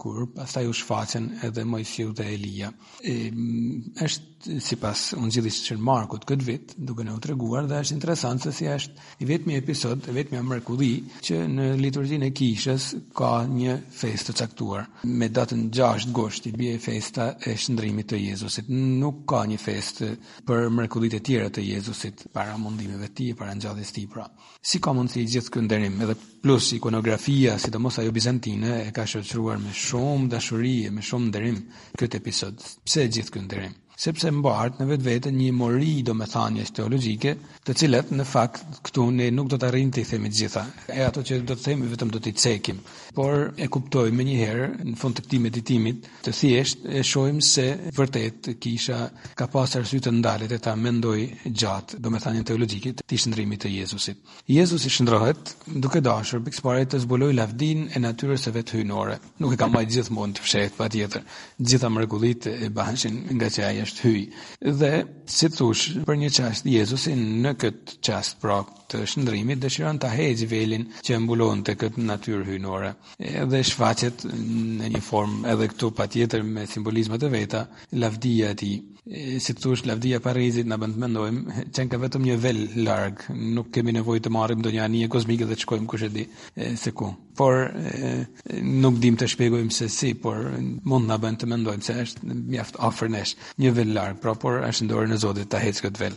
kur 0.00 0.24
pastaj 0.32 0.66
u 0.70 0.76
shfaqen 0.76 1.26
edhe 1.48 1.66
Mojsiu 1.68 2.14
dhe 2.16 2.26
Elia. 2.34 2.70
E, 3.04 3.28
mm, 3.28 3.96
është 4.06 4.28
si 4.64 4.76
pas 4.80 4.96
unë 5.18 5.34
gjithi 5.34 5.66
që 5.66 5.74
në 5.76 5.84
Markut 5.84 6.24
këtë 6.24 6.46
vit, 6.46 6.72
duke 6.80 7.04
në 7.04 7.12
u 7.12 7.20
treguar, 7.20 7.66
dhe 7.68 7.80
është 7.84 7.96
interesant 7.98 8.40
se 8.46 8.54
si 8.56 8.68
është 8.72 9.20
i 9.20 9.28
vetëmi 9.28 9.56
episod, 9.60 10.06
i 10.08 10.14
vetëmi 10.16 10.40
mrekulli, 10.48 10.90
që 11.26 11.42
në 11.50 11.66
liturgjin 11.82 12.24
e 12.24 12.30
kishës 12.40 12.86
ka 13.20 13.32
një 13.52 13.76
fest 13.98 14.30
të 14.30 14.38
caktuar. 14.40 14.88
Me 15.04 15.28
datën 15.28 15.66
6 15.76 16.08
gosht 16.16 16.48
i 16.48 16.54
bje 16.56 16.78
festa 16.80 17.34
e 17.36 17.52
shëndrimit 17.52 18.08
të 18.14 18.22
Jezusit. 18.30 18.72
Nuk 18.72 19.26
ka 19.28 19.42
një 19.50 19.60
fest 19.60 20.00
për 20.48 20.70
mrekudit 20.72 21.20
e 21.20 21.20
tjera 21.20 21.50
të 21.52 21.68
Jezusit, 21.68 22.24
para 22.32 22.56
mundimeve 22.56 23.12
ti, 23.12 23.34
para 23.36 23.52
në 23.52 23.66
gjadhe 23.66 23.84
sti, 23.84 24.06
pra. 24.08 24.24
Si 24.62 24.80
ka 24.80 24.92
mundësi 24.96 25.28
gjithë 25.36 25.52
kënderim 25.58 26.00
edhe 26.06 26.16
pl 26.40 26.49
plus 26.50 26.72
ikonografia, 26.74 27.58
sidomos 27.62 27.98
ajo 28.00 28.10
bizantine, 28.16 28.72
e 28.88 28.90
ka 28.96 29.04
shoqëruar 29.06 29.58
me 29.62 29.70
shumë 29.84 30.26
dashuri 30.32 30.76
e 30.88 30.90
me 30.90 31.04
shumë 31.08 31.28
nderim 31.28 31.60
këtë 31.98 32.18
episod. 32.18 32.58
Pse 32.82 33.06
gjithë 33.06 33.34
këtë 33.36 33.44
nderim? 33.44 33.76
sepse 34.00 34.30
mbahet 34.32 34.78
në 34.80 34.86
vetvete 34.94 35.28
një 35.34 35.50
mori 35.52 35.90
i 35.98 36.02
domethënies 36.06 36.72
teologjike, 36.76 37.34
të 37.68 37.74
cilat 37.82 38.08
në 38.16 38.24
fakt 38.24 38.78
këtu 38.86 39.04
ne 39.12 39.26
nuk 39.36 39.50
do 39.52 39.58
të 39.60 39.66
arrijmë 39.68 39.92
të 39.92 40.00
i 40.00 40.06
themi 40.08 40.30
të 40.32 40.38
gjitha. 40.38 40.62
E 40.94 41.02
ato 41.04 41.20
që 41.26 41.42
do 41.44 41.52
të 41.58 41.66
themi 41.66 41.90
vetëm 41.90 42.12
do 42.14 42.22
të 42.24 42.30
i 42.32 42.36
cekim. 42.40 42.78
Por 43.18 43.50
e 43.60 43.68
kuptoj 43.68 44.06
më 44.16 44.26
një 44.30 44.36
herë 44.40 44.68
në 44.88 44.94
fund 45.02 45.18
të 45.18 45.24
këti 45.26 45.40
meditimit, 45.44 46.08
të 46.24 46.34
thjesht 46.38 46.86
e 46.96 47.02
shohim 47.04 47.42
se 47.44 47.66
vërtet 47.98 48.48
kisha 48.64 49.02
ka 49.36 49.50
pasë 49.52 49.82
arsye 49.82 50.00
të 50.06 50.14
ndalet 50.16 50.56
e 50.56 50.60
ta 50.64 50.72
mendoj 50.80 51.18
gjatë 51.60 52.00
domethënien 52.00 52.46
teologjike 52.48 52.94
të 53.02 53.20
shndrimit 53.26 53.66
të 53.66 53.74
Jezusit. 53.74 54.16
Jezusi 54.48 54.94
shndrohet 54.96 55.52
duke 55.76 56.00
dashur 56.08 56.40
pikë 56.48 56.86
të 56.94 57.02
zbuloj 57.04 57.34
lavdin 57.36 57.84
e 57.92 58.00
natyrës 58.06 58.46
së 58.48 58.56
vet 58.56 58.72
hyjnore. 58.78 59.20
Nuk 59.44 59.52
e 59.52 59.60
kam 59.60 59.74
më 59.76 59.84
gjithmonë 59.92 60.38
të 60.40 60.46
fshehet 60.48 60.78
patjetër. 60.80 61.22
Gjitha 61.60 61.90
mrekullitë 61.92 62.54
e 62.64 62.70
bëhenshin 62.80 63.18
nga 63.36 63.50
që 63.52 63.66
ai 63.68 63.82
është 63.90 64.10
hyj. 64.10 64.20
Dhe 64.80 64.90
si 65.36 65.48
thosh 65.54 65.96
për 66.06 66.18
një 66.22 66.30
çast 66.38 66.68
Jezusin 66.68 67.22
në 67.44 67.52
këtë 67.62 67.96
çast 68.06 68.38
pra 68.42 68.60
të 68.90 69.02
shëndrimit, 69.10 69.60
dëshiron 69.62 69.98
ta 70.02 70.10
hedhë 70.14 70.48
velin 70.50 70.84
që 71.06 71.18
mbulon 71.24 71.62
të 71.66 71.74
këtë 71.84 72.06
natyrë 72.08 72.46
hyjnore. 72.50 72.92
Edhe 73.44 73.60
shfaqet 73.70 74.24
në 74.30 74.94
një 74.96 75.02
formë 75.10 75.52
edhe 75.54 75.68
këtu 75.74 75.92
patjetër 76.00 76.46
me 76.54 76.66
simbolizma 76.70 77.20
e 77.20 77.34
veta, 77.36 77.64
lavdia 78.02 78.54
e 78.54 78.58
tij. 78.62 78.76
Si 79.42 79.54
thosh 79.58 79.86
lavdia 79.88 80.20
Parizit 80.22 80.68
na 80.70 80.76
bën 80.78 80.92
të 80.94 81.00
mendojmë 81.02 81.60
që 81.74 81.88
ka 81.90 82.00
vetëm 82.02 82.26
një 82.28 82.36
vel 82.44 82.60
larg, 82.86 83.24
nuk 83.56 83.72
kemi 83.74 83.94
nevojë 83.96 84.26
të 84.26 84.34
marrim 84.36 84.62
një 84.62 84.84
anije 84.86 85.08
kozmike 85.10 85.48
dhe 85.48 85.56
të 85.56 85.64
shkojmë 85.66 85.90
kush 85.90 86.06
e 86.08 86.12
di 86.16 86.26
se 86.78 86.92
ku 87.00 87.14
por 87.40 87.72
e, 87.72 88.28
nuk 88.82 88.98
dim 89.00 89.16
të 89.18 89.28
shpjegojmë 89.32 89.72
se 89.72 89.86
si, 89.92 90.10
por 90.24 90.42
mund 90.88 91.08
na 91.08 91.16
bën 91.22 91.38
të 91.40 91.48
mendojmë 91.48 91.86
se 91.86 91.94
është 92.04 92.34
mjaft 92.40 92.76
afër 92.90 93.10
nesh, 93.16 93.32
një 93.62 93.72
vel 93.78 93.92
larg, 93.96 94.18
por 94.20 94.36
por 94.42 94.58
është 94.68 94.88
ndorë 94.90 95.08
në 95.10 95.18
Zotit 95.24 95.48
ta 95.54 95.60
hecë 95.62 95.86
këtë 95.86 96.02
vel. 96.02 96.16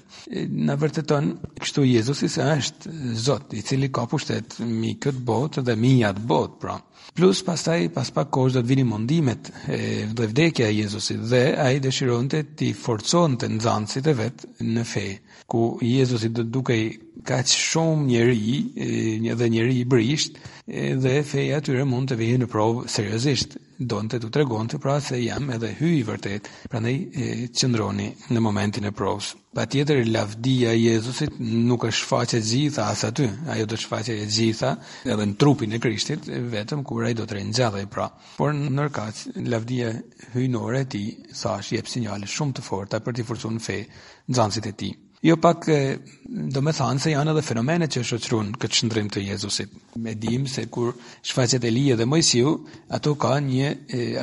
Na 0.67 0.75
vërteton 0.81 1.31
kështu 1.61 1.85
Jezusi 1.87 2.29
se 2.33 2.47
është 2.57 2.95
Zoti 3.27 3.59
i 3.61 3.67
cili 3.67 3.87
ka 3.95 4.03
pushtet 4.11 4.57
mbi 4.67 4.97
këtë 5.03 5.23
botë 5.29 5.63
dhe 5.69 5.77
mi 5.79 5.93
atë 6.07 6.25
botë, 6.27 6.57
pra. 6.63 6.75
Plus 7.13 7.43
pastaj 7.45 7.91
pas 7.93 8.07
pak 8.15 8.31
kohës 8.33 8.55
do 8.55 8.61
të 8.63 8.71
vinin 8.71 8.87
mundimet 8.89 9.51
e 9.69 10.07
vdekja 10.17 10.67
e 10.71 10.75
Jezusit 10.81 11.21
dhe 11.31 11.43
ai 11.61 11.75
dëshironte 11.83 12.39
ti 12.57 12.71
forconte 12.73 13.45
nxënësit 13.51 14.07
e 14.09 14.15
vet 14.17 14.45
në 14.63 14.85
fe 14.89 15.07
ku 15.51 15.73
Jezusi 15.83 16.31
do 16.33 16.41
të 16.47 16.53
dukej 16.57 16.81
kaq 17.27 17.51
shumë 17.53 18.07
njerëj, 18.09 18.55
një 19.27 19.35
dhe 19.39 19.47
njerëj 19.53 19.77
i 19.81 19.83
brisht, 19.91 20.39
edhe 20.83 21.12
feja 21.21 21.59
tyre 21.61 21.83
mund 21.85 22.09
të 22.09 22.17
vijë 22.17 22.39
në 22.41 22.47
provë 22.49 22.87
seriosisht, 22.89 23.57
do 23.77 23.99
në 24.01 24.13
të 24.13 24.19
të 24.23 24.29
tregon 24.33 24.69
të 24.71 24.79
pra 24.81 24.95
se 25.03 25.19
jam 25.21 25.49
edhe 25.53 25.69
hy 25.77 25.91
i 25.99 26.03
vërtet, 26.07 26.47
pra 26.71 26.79
ne 26.81 26.93
i 26.93 27.47
qëndroni 27.53 28.07
në 28.33 28.41
momentin 28.41 28.87
e 28.89 28.93
provës. 28.95 29.33
Pa 29.53 29.67
tjetër, 29.69 30.03
lavdia 30.09 30.71
Jezusit 30.73 31.37
nuk 31.39 31.85
është 31.91 32.09
faqe 32.09 32.39
gjitha 32.41 32.87
asa 32.89 33.11
ty, 33.13 33.27
ajo 33.53 33.65
do 33.67 33.75
të 33.77 33.83
shfaqe 33.83 34.15
gjitha 34.33 34.73
edhe 35.05 35.27
në 35.29 35.37
trupin 35.43 35.77
e 35.77 35.81
krishtit, 35.83 36.25
vetëm 36.55 36.81
kura 36.87 37.11
i 37.13 37.19
do 37.19 37.27
të 37.27 37.37
rinjë 37.41 37.71
i 37.83 37.85
pra. 37.93 38.09
Por 38.39 38.55
në 38.55 38.73
nërkac, 38.79 39.23
lavdia 39.53 39.93
hynore 40.33 40.85
ti, 40.89 41.03
sa 41.31 41.59
është 41.61 41.77
jepë 41.77 41.95
sinjale 41.97 42.29
shumë 42.31 42.57
të 42.59 42.65
forta 42.69 43.01
për 43.05 43.17
t'i 43.19 43.27
fursun 43.29 43.61
fej 43.61 43.81
në 43.83 44.39
zansit 44.41 44.69
e 44.71 44.77
ti 44.81 44.93
jo 45.23 45.37
pak 45.39 45.65
do 46.53 46.61
me 46.65 46.73
thanë 46.75 46.99
se 46.99 47.11
janë 47.13 47.31
edhe 47.31 47.43
fenomenet 47.47 47.93
që 47.95 48.01
shëqrun 48.09 48.49
këtë 48.59 48.77
shëndrim 48.79 49.07
të 49.13 49.21
Jezusit. 49.29 49.69
Me 50.03 50.17
dimë 50.19 50.51
se 50.51 50.65
kur 50.75 50.89
shfaqet 51.29 51.63
lije 51.71 51.95
dhe 52.01 52.07
Mojësiu, 52.11 52.51
ato 52.97 53.13
ka 53.23 53.37
një 53.45 53.69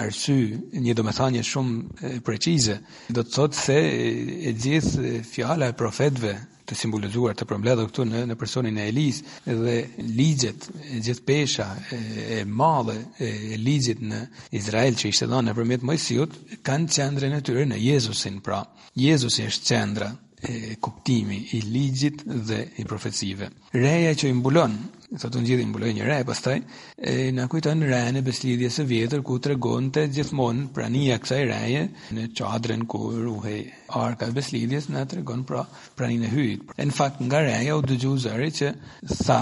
arsy, 0.02 0.36
një 0.84 0.94
do 0.98 1.06
me 1.06 1.14
thanë 1.16 1.38
një 1.38 1.44
shumë 1.52 1.80
e, 1.80 2.12
precize. 2.26 2.76
Do 3.16 3.24
të 3.24 3.32
thotë 3.38 3.60
se 3.64 3.78
e, 3.80 4.52
gjithë 4.64 5.14
fjala 5.32 5.70
e 5.72 5.76
profetve 5.80 6.34
të 6.68 6.76
simbolizuar 6.84 7.34
të 7.34 7.48
përmbledhur 7.50 7.88
këtu 7.90 8.04
në 8.10 8.22
në 8.30 8.36
personin 8.42 8.76
e 8.78 8.84
Elis 8.92 9.22
dhe 9.48 9.78
ligjet 10.04 10.68
e 10.84 11.00
gjithë 11.06 11.24
pesha 11.32 11.70
e, 11.80 11.98
e 12.38 12.40
madhe 12.44 12.98
e, 13.24 13.30
e 13.54 13.58
ligjit 13.58 14.04
në 14.12 14.20
Izrael 14.60 15.00
që 15.00 15.08
ishte 15.14 15.30
në 15.32 15.40
nëpërmjet 15.48 15.86
Mojsiut 15.90 16.36
kanë 16.68 16.92
qendrën 16.98 17.36
e 17.38 17.40
tyre 17.48 17.64
në 17.72 17.80
Jezusin 17.88 18.38
pra. 18.44 18.60
Jezusi 19.08 19.48
është 19.48 19.68
qendra 19.72 20.12
e 20.40 20.76
kuptimi 20.80 21.48
i 21.52 21.60
ligjit 21.62 22.24
dhe 22.24 22.60
i 22.80 22.84
profecive. 22.84 23.48
Reja 23.72 24.14
që 24.14 24.30
i 24.30 24.36
mbulon, 24.40 24.76
sa 25.20 25.28
të 25.28 25.42
nxjidhi 25.42 25.66
mbuloi 25.68 25.90
një 25.98 26.06
re 26.08 26.16
pastaj, 26.28 26.56
e 26.96 27.16
na 27.38 27.44
kujton 27.52 27.84
rën 27.90 28.16
e 28.16 28.22
beslidhjes 28.28 28.78
së 28.80 28.86
vjetër 28.92 29.22
ku 29.26 29.36
tregonte 29.44 30.06
gjithmonë 30.16 30.66
prania 30.76 31.18
kësaj 31.22 31.42
reje 31.50 31.82
në 32.16 32.26
çadrën 32.40 32.86
ku 32.90 33.02
ruhej 33.20 33.60
arka 34.06 34.30
e 34.30 34.36
beslidhjes, 34.40 34.88
na 34.94 35.04
tregon 35.04 35.44
pra 35.44 35.66
praninë 35.98 36.28
e 36.30 36.34
hyjit. 36.36 36.72
Në 36.80 36.96
fakt 37.00 37.20
nga 37.26 37.44
reja 37.44 37.76
u 37.76 37.84
dëgjua 37.90 38.22
zëri 38.26 38.50
që 38.60 38.72
tha, 39.12 39.40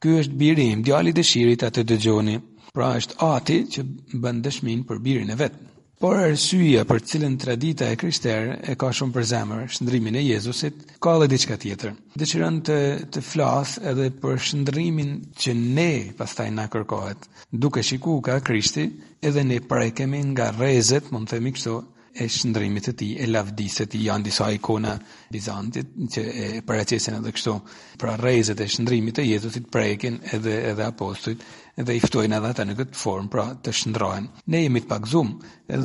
"Ky 0.00 0.18
është 0.20 0.38
biri 0.42 0.66
im, 0.74 0.82
djali 0.82 1.10
i 1.14 1.18
dëshirit 1.20 1.62
atë 1.68 1.86
dëgjoni." 1.92 2.36
Pra 2.74 2.94
është 2.98 3.14
ati 3.34 3.56
që 3.74 3.80
bën 4.22 4.36
dëshmin 4.44 4.84
për 4.86 4.98
birin 5.02 5.30
e 5.30 5.34
vetë. 5.42 5.69
Por 6.00 6.16
arsyeja 6.16 6.86
për 6.88 7.02
cilën 7.10 7.32
tradita 7.36 7.90
e 7.92 7.96
krishterë 8.00 8.54
e 8.72 8.76
ka 8.80 8.88
shumë 8.96 9.12
për 9.18 9.26
zemër 9.30 9.66
shndrimin 9.76 10.16
e 10.16 10.22
Jezusit, 10.24 10.78
ka 10.96 11.12
edhe 11.18 11.26
diçka 11.34 11.58
tjetër. 11.60 11.90
Dëshiron 12.22 12.62
të 12.64 12.78
të 13.12 13.22
flas 13.26 13.74
edhe 13.90 14.06
për 14.22 14.40
shndrimin 14.46 15.10
që 15.36 15.52
ne 15.60 15.86
pastaj 16.22 16.46
na 16.56 16.64
kërkohet. 16.72 17.28
Duke 17.52 17.84
shikuar 17.84 18.24
ka 18.30 18.38
Krishti, 18.48 18.86
edhe 19.20 19.44
ne 19.44 19.60
pra 19.60 19.82
e 19.84 19.92
kemi 20.00 20.22
nga 20.32 20.48
rrezet, 20.56 21.12
mund 21.12 21.28
të 21.28 21.36
themi 21.36 21.52
kështu, 21.58 21.76
e 22.20 22.24
shndrimit 22.36 22.88
të 22.88 22.96
tij, 22.98 23.12
e 23.20 23.26
lavdisë 23.36 23.84
të 23.84 23.90
tij 23.92 24.06
janë 24.08 24.26
disa 24.28 24.48
ikona 24.56 24.96
Bizantit 25.30 25.92
që 26.16 26.22
e 26.24 26.48
paraqesin 26.66 27.20
edhe 27.20 27.36
kështu. 27.36 27.58
Pra 28.02 28.16
rrezet 28.18 28.64
e 28.64 28.70
shndrimit 28.72 29.20
të 29.20 29.28
Jezusit 29.34 29.68
prekin 29.68 30.16
edhe 30.32 30.56
edhe 30.72 30.88
apostujt 30.88 31.44
dhe 31.86 31.94
i 31.96 32.00
ftojnë 32.02 32.36
edhe 32.36 32.48
ata 32.52 32.64
në 32.68 32.74
këtë 32.78 32.98
formë, 33.00 33.28
pra 33.34 33.42
të 33.66 33.74
shndrohen. 33.80 34.24
Ne 34.54 34.62
jemi 34.62 34.80
të 34.84 34.88
pakzum 34.92 35.28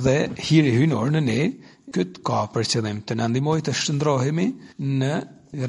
dhe 0.07 0.15
hiri 0.47 0.71
hynor 0.79 1.11
në 1.15 1.21
ne 1.27 1.37
këtë 1.99 2.23
ka 2.29 2.39
për 2.55 2.67
qëllim 2.73 3.03
të 3.11 3.17
na 3.19 3.27
ndihmojë 3.33 3.65
të 3.67 3.75
shndrohemi 3.83 4.47
në 5.03 5.13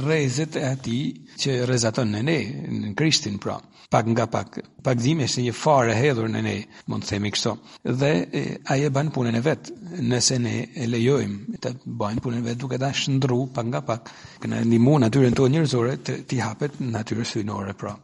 rrezet 0.05 0.57
e 0.63 0.67
atij 0.73 1.03
që 1.43 1.61
rrezaton 1.69 2.17
në 2.17 2.25
ne, 2.31 2.39
në 2.83 2.97
Krishtin 3.03 3.37
pra 3.47 3.61
pak 3.91 4.07
nga 4.11 4.27
pak 4.27 4.59
pagdhime 4.87 5.25
është 5.27 5.43
një 5.47 5.55
farë 5.55 5.93
e 5.93 5.97
hedhur 6.01 6.29
në 6.31 6.41
ne, 6.47 6.55
mund 6.91 7.05
të 7.05 7.11
themi 7.13 7.31
kështu. 7.35 7.53
Dhe 8.01 8.11
e, 8.39 8.43
ai 8.71 8.83
e 8.87 8.91
bën 8.95 9.11
punën 9.15 9.39
e 9.39 9.43
vet, 9.45 9.71
nëse 10.13 10.39
ne 10.43 10.55
e 10.83 10.87
lejojmë 10.91 11.59
të 11.63 11.73
bëjnë 12.01 12.23
punën 12.25 12.41
e 12.43 12.47
vet 12.49 12.61
duke 12.63 12.79
ta 12.83 12.91
shëndru, 12.93 13.39
pak 13.55 13.67
nga 13.71 13.81
pak, 13.89 14.11
një 14.47 14.53
mu 14.57 14.67
ndihmon 14.67 15.05
natyrën 15.07 15.35
tonë 15.39 15.55
njerëzore 15.57 15.97
të 16.07 16.15
ti 16.31 16.39
hapet 16.43 16.79
natyre 16.81 17.27
hyjnore 17.27 17.75
pra 17.75 17.95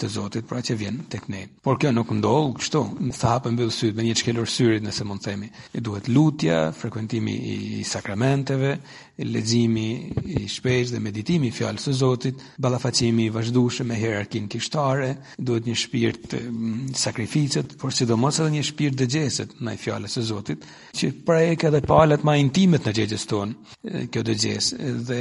të 0.00 0.08
Zotit 0.10 0.46
pra 0.48 0.62
që 0.66 0.76
vjen 0.80 1.02
tek 1.10 1.26
ne. 1.30 1.44
Por 1.62 1.78
kjo 1.78 1.92
nuk 1.94 2.10
ndodh 2.18 2.54
kështu, 2.60 2.84
në 3.08 3.14
të 3.18 3.28
hapën 3.30 3.54
mbyll 3.56 3.72
syt 3.74 3.94
me 3.98 4.06
një 4.06 4.18
qkelur 4.22 4.50
syrit 4.50 4.84
nëse 4.86 5.06
mund 5.06 5.22
të 5.24 5.30
themi. 5.30 5.50
E 5.76 5.80
duhet 5.82 6.08
lutja, 6.10 6.70
frekuentimi 6.76 7.34
i 7.80 7.84
sakramenteve, 7.86 8.76
lexhimi 9.24 9.92
i 10.38 10.48
shpejtë 10.48 10.94
dhe 10.96 11.00
meditimi 11.02 11.48
i 11.50 11.54
fjalës 11.54 11.86
së 11.88 11.92
Zotit, 12.00 12.42
ballafaqimi 12.62 13.26
i 13.28 13.32
vazhdueshëm 13.34 13.88
me 13.90 13.96
hierarkin 13.98 14.46
kishtare, 14.48 15.10
duhet 15.36 15.66
një 15.68 15.74
shpirt 15.82 16.36
mm, 16.36 16.94
sakrificet, 16.96 17.74
por 17.80 17.92
sidomos 17.94 18.38
edhe 18.40 18.54
një 18.56 18.64
shpirt 18.70 18.96
dëgjeset 19.02 19.56
ndaj 19.60 19.76
fjalës 19.84 20.16
së 20.18 20.24
Zotit, 20.30 20.64
që 20.96 21.12
prajek 21.28 21.50
e 21.50 21.60
ka 21.62 21.72
edhe 21.72 21.82
palët 21.90 22.24
më 22.26 22.36
intime 22.46 22.80
të 22.80 22.94
dëgjesës 23.00 23.28
tonë, 23.34 24.06
kjo 24.14 24.24
dëgjes 24.30 24.72
dhe 25.10 25.20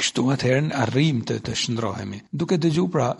kështu 0.00 0.28
atëherë 0.36 0.74
arrim 0.84 1.24
të 1.28 1.40
të 1.48 1.56
shndrohemi. 1.64 2.22
Duke 2.30 2.60
dëgju 2.62 2.86
pra, 2.94 3.10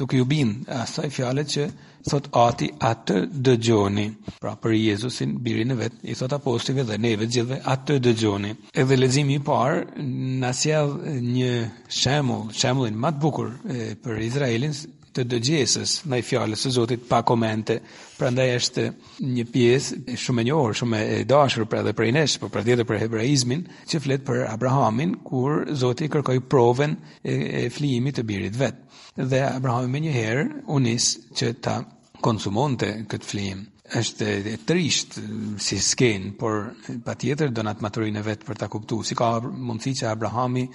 duke 0.00 0.18
u 0.18 0.26
bind 0.28 0.66
asaj 0.82 1.12
fjalës 1.16 1.54
që 1.54 1.70
thot 2.10 2.28
ati 2.36 2.68
atë 2.80 3.16
dëgjoni. 3.46 4.06
Pra 4.40 4.54
për 4.60 4.74
Jezusin, 4.76 5.36
birin 5.44 5.74
e 5.74 5.78
vetë, 5.82 5.98
i 6.12 6.16
thot 6.18 6.34
apostive 6.36 6.84
dhe 6.88 6.98
neve 7.00 7.28
gjithve 7.30 7.60
atë 7.74 7.98
dëgjoni. 8.08 8.54
Edhe 8.80 8.96
lezimi 8.98 9.38
i 9.38 9.44
parë, 9.44 10.00
sjell 10.58 10.94
një 11.38 11.52
shemull, 12.00 12.50
shemullin 12.56 12.96
matë 13.04 13.22
bukur 13.24 13.52
e, 13.52 13.90
për 14.02 14.22
Izraelin, 14.28 14.74
të 15.18 15.24
dëgjesës 15.26 15.94
në 16.06 16.18
i 16.20 16.22
fjallës 16.22 16.60
të 16.62 16.70
Zotit 16.76 17.06
pa 17.08 17.22
komente, 17.26 17.78
pra 18.18 18.28
ndaj 18.30 18.46
është 18.58 18.84
një 19.24 19.44
pjesë 19.50 20.16
shumë 20.20 20.44
e 20.44 20.46
njohër, 20.46 20.76
shumë 20.78 21.00
e 21.14 21.16
dashur 21.26 21.64
pra 21.66 21.80
dhe 21.82 21.94
për 21.96 22.10
i 22.10 22.14
neshë, 22.14 22.38
për 22.44 22.52
pra 22.54 22.84
për 22.92 23.00
hebraizmin, 23.02 23.64
që 23.88 24.02
fletë 24.04 24.26
për 24.28 24.44
Abrahamin, 24.52 25.16
kur 25.26 25.64
Zotit 25.80 26.12
kërkoj 26.14 26.38
proven 26.52 26.94
e, 27.24 27.66
e 27.66 27.66
të 28.20 28.26
birit 28.30 28.54
vetë. 28.62 28.84
Dhe 29.32 29.40
Abrahamin 29.48 29.90
me 29.96 30.04
njëherë 30.06 30.44
unisë 30.70 31.32
që 31.34 31.48
ta 31.64 31.80
konsumonte 32.24 32.88
këtë 33.08 33.26
flim, 33.28 33.64
është 33.98 34.28
e 34.52 34.56
trisht 34.68 35.14
si 35.64 35.78
sken, 35.80 36.34
por 36.36 36.74
pa 37.06 37.14
tjetër 37.16 37.52
do 37.56 37.62
në 37.64 37.72
të 37.78 37.84
maturin 37.86 38.18
e 38.20 38.24
vetë 38.26 38.44
për 38.50 38.58
ta 38.60 38.66
kuptu, 38.68 38.98
si 39.08 39.16
ka 39.16 39.28
mundësi 39.46 39.94
që 40.02 40.10
Abrahami 40.10 40.66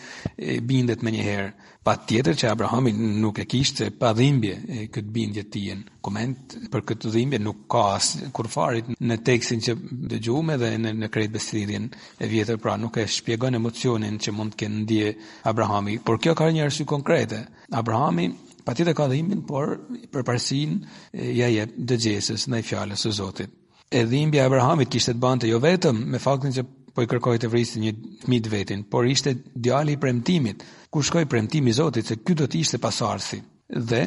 bindet 0.65 1.03
me 1.05 1.11
njëherë, 1.13 1.51
pa 1.85 1.93
tjetër 2.09 2.39
që 2.41 2.47
Abrahami 2.49 2.93
nuk 2.97 3.37
e 3.37 3.45
kishtë 3.53 3.91
pa 4.01 4.13
dhimbje 4.17 4.55
këtë 4.95 5.13
bindje 5.13 5.43
tijen, 5.53 5.83
koment 6.01 6.55
për 6.73 6.85
këtë 6.89 7.11
dhimbje 7.17 7.39
nuk 7.43 7.61
ka 7.69 7.83
asë 7.99 8.31
kurfarit 8.33 8.89
në 8.97 9.19
teksin 9.29 9.61
që 9.67 9.75
dëgjume 10.15 10.57
dhe 10.63 10.71
në, 10.79 10.95
në 11.03 11.11
krejtë 11.13 11.35
besidhin 11.37 11.91
e 12.17 12.31
vjetër, 12.33 12.57
pra 12.65 12.79
nuk 12.81 12.97
e 12.97 13.05
shpjegon 13.05 13.59
emocionin 13.61 14.17
që 14.17 14.33
mund 14.33 14.55
të 14.57 14.63
këndje 14.63 15.13
Abrahami, 15.53 15.99
por 16.01 16.17
kjo 16.23 16.33
ka 16.39 16.49
një 16.49 16.65
arsy 16.65 16.87
konkrete, 16.89 17.43
Abrahami 17.69 18.31
pa 18.65 18.73
tjetër 18.73 18.95
ka 18.97 19.05
dhimbin, 19.11 19.41
por 19.49 19.67
për 20.13 20.23
parsin 20.27 20.79
e, 20.79 21.27
ja 21.39 21.47
jep 21.51 21.73
dëgjesës 21.91 22.45
në 22.51 22.59
i 22.63 22.67
fjallës 22.69 23.03
së 23.05 23.11
Zotit. 23.19 23.51
E 23.93 24.03
dhimbja 24.09 24.43
e 24.45 24.49
Abrahamit 24.49 24.89
kishtë 24.93 25.13
të 25.17 25.21
bante 25.23 25.49
jo 25.51 25.59
vetëm 25.63 25.99
me 26.13 26.19
faktin 26.23 26.55
që 26.55 26.63
po 26.93 27.03
i 27.03 27.09
kërkoj 27.09 27.35
të 27.43 27.49
vrisë 27.49 27.81
një 27.81 27.93
mid 28.31 28.47
vetin, 28.53 28.83
por 28.85 29.05
ishte 29.09 29.35
djali 29.65 29.95
i 29.97 29.99
premtimit, 30.01 30.63
ku 30.93 31.01
shkoj 31.01 31.25
premtimi 31.25 31.73
Zotit 31.73 32.07
se 32.09 32.17
kjo 32.23 32.35
do 32.43 32.47
të 32.47 32.61
ishte 32.63 32.79
pasarësi. 32.81 33.41
Dhe 33.73 34.03